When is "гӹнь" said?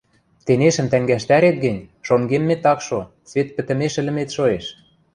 1.65-1.87